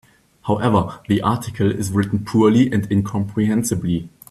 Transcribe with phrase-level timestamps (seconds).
[0.47, 4.09] However, the article is written poorly and incomprehensibly.